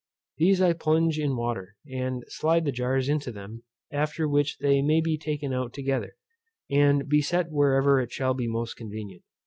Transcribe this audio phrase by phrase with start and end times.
[0.39, 3.61] These I plunge in water, and slide the jars into them;
[3.91, 6.15] after which they may be taken out together,
[6.71, 9.21] and be set wherever it shall be most convenient.